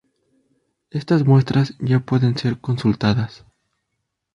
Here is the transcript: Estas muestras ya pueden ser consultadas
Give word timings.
Estas 0.89 1.27
muestras 1.27 1.75
ya 1.83 1.99
pueden 1.99 2.35
ser 2.35 2.59
consultadas 2.59 3.45